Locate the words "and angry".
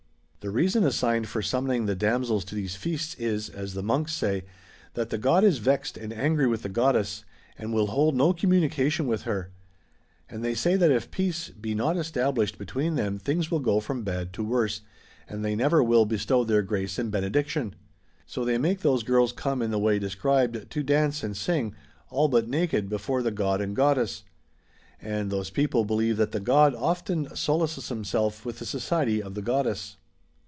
5.97-6.47